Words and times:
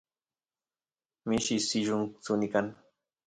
mishi 1.27 1.55
sillun 1.67 2.03
suni 2.25 2.47
kan 2.53 2.65